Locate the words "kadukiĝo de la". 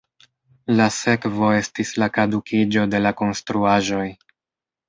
2.17-3.15